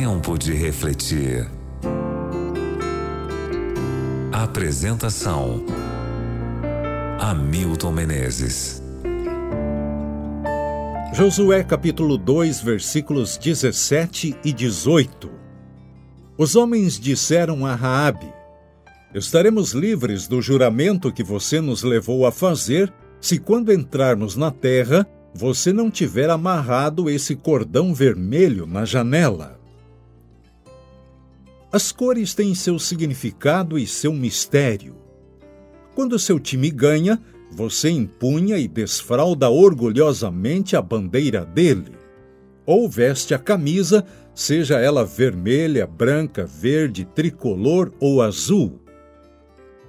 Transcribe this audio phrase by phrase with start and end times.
[0.00, 1.50] Tempo de refletir.
[4.30, 5.64] Apresentação:
[7.18, 8.80] Hamilton Menezes.
[11.12, 15.28] Josué capítulo 2, versículos 17 e 18.
[16.38, 18.32] Os homens disseram a Raabe:
[19.12, 25.04] Estaremos livres do juramento que você nos levou a fazer, se quando entrarmos na terra,
[25.34, 29.57] você não tiver amarrado esse cordão vermelho na janela.
[31.70, 34.96] As cores têm seu significado e seu mistério.
[35.94, 41.92] Quando seu time ganha, você empunha e desfralda orgulhosamente a bandeira dele.
[42.64, 44.04] Ou veste a camisa,
[44.34, 48.80] seja ela vermelha, branca, verde, tricolor ou azul.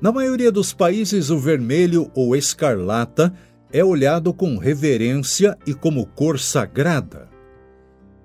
[0.00, 3.32] Na maioria dos países, o vermelho ou escarlata
[3.72, 7.28] é olhado com reverência e como cor sagrada.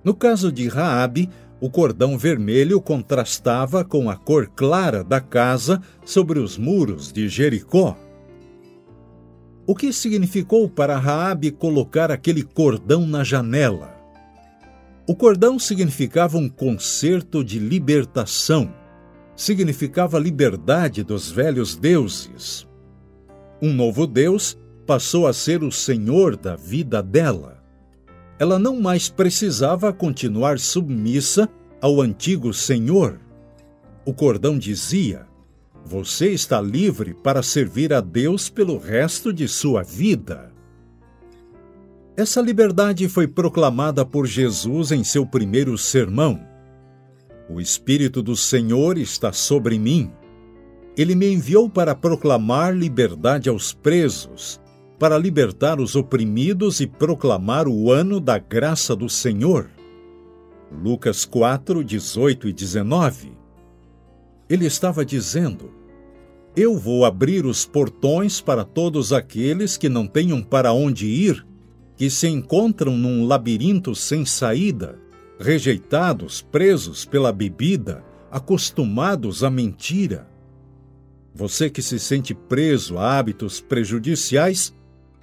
[0.04, 1.30] No caso de Raabe,
[1.66, 7.98] o cordão vermelho contrastava com a cor clara da casa sobre os muros de Jericó.
[9.66, 13.96] O que significou para Raabe colocar aquele cordão na janela?
[15.08, 18.72] O cordão significava um concerto de libertação
[19.36, 22.68] significava liberdade dos velhos deuses.
[23.60, 27.55] Um novo Deus passou a ser o Senhor da vida dela.
[28.38, 31.50] Ela não mais precisava continuar submissa
[31.82, 33.20] ao antigo Senhor.
[34.06, 35.26] O cordão dizia:
[35.86, 40.52] Você está livre para servir a Deus pelo resto de sua vida.
[42.18, 46.56] Essa liberdade foi proclamada por Jesus em seu primeiro sermão
[47.48, 50.12] o Espírito do Senhor está sobre mim.
[50.98, 54.60] Ele me enviou para proclamar liberdade aos presos,
[55.00, 59.70] para libertar os oprimidos e proclamar o ano da graça do Senhor.
[60.72, 63.32] Lucas 4, 18 e 19.
[64.50, 65.72] Ele estava dizendo:
[66.56, 71.46] Eu vou abrir os portões para todos aqueles que não tenham para onde ir,
[71.98, 75.04] que se encontram num labirinto sem saída
[75.40, 80.28] rejeitados, presos pela bebida, acostumados à mentira.
[81.34, 84.74] Você que se sente preso a hábitos prejudiciais,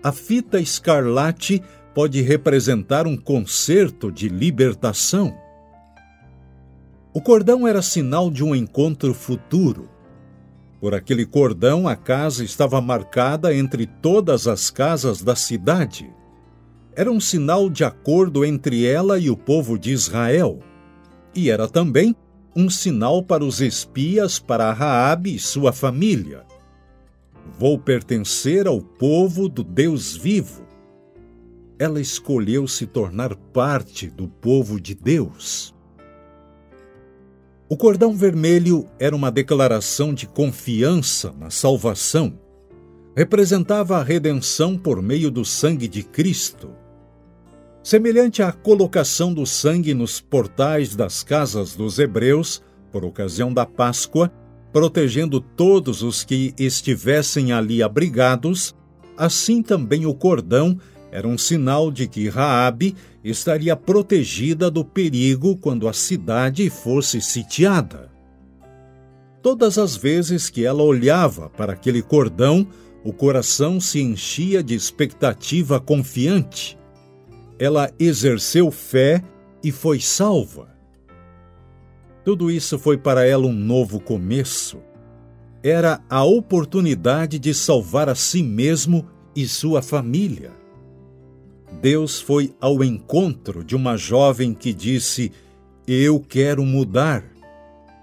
[0.02, 1.62] a fita escarlate
[1.94, 5.34] pode representar um concerto de libertação.
[7.14, 9.88] O cordão era sinal de um encontro futuro.
[10.80, 16.10] Por aquele cordão, a casa estava marcada entre todas as casas da cidade
[16.94, 20.58] era um sinal de acordo entre ela e o povo de Israel,
[21.34, 22.14] e era também
[22.54, 26.44] um sinal para os espias para Raabe e sua família.
[27.62, 30.66] Vou pertencer ao povo do Deus vivo.
[31.78, 35.72] Ela escolheu se tornar parte do povo de Deus.
[37.68, 42.36] O cordão vermelho era uma declaração de confiança na salvação.
[43.16, 46.68] Representava a redenção por meio do sangue de Cristo
[47.80, 54.32] semelhante à colocação do sangue nos portais das casas dos hebreus, por ocasião da Páscoa,
[54.72, 58.74] protegendo todos os que estivessem ali abrigados,
[59.16, 60.78] assim também o cordão
[61.10, 68.10] era um sinal de que Raabe estaria protegida do perigo quando a cidade fosse sitiada.
[69.42, 72.66] Todas as vezes que ela olhava para aquele cordão,
[73.04, 76.78] o coração se enchia de expectativa confiante
[77.62, 79.22] ela exerceu fé
[79.62, 80.71] e foi salva.
[82.24, 84.80] Tudo isso foi para ela um novo começo.
[85.62, 90.52] Era a oportunidade de salvar a si mesmo e sua família.
[91.80, 95.32] Deus foi ao encontro de uma jovem que disse:
[95.86, 97.24] Eu quero mudar,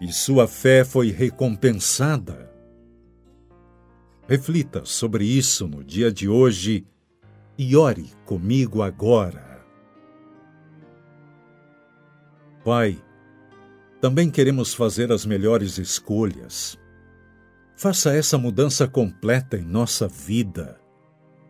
[0.01, 2.49] e sua fé foi recompensada.
[4.27, 6.85] Reflita sobre isso no dia de hoje
[7.57, 9.65] e ore comigo agora.
[12.63, 13.01] Pai,
[14.01, 16.77] também queremos fazer as melhores escolhas.
[17.75, 20.79] Faça essa mudança completa em nossa vida.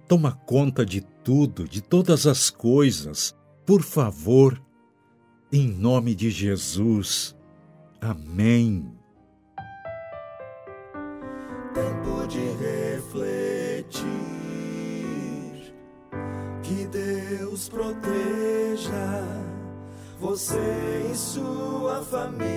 [0.07, 3.35] Toma conta de tudo, de todas as coisas,
[3.65, 4.59] por favor.
[5.51, 7.35] Em nome de Jesus.
[8.01, 8.91] Amém.
[11.73, 14.09] Tempo de refletir.
[16.63, 19.23] Que Deus proteja
[20.19, 22.49] você e sua família.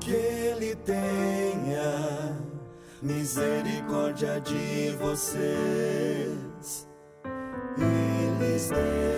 [0.00, 2.36] Que Ele tenha
[3.00, 6.88] misericórdia de vocês
[7.78, 9.13] e lhes.